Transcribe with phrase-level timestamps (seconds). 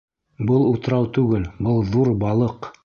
[0.51, 2.73] Был утрау түгел, был ҙур балыҡ!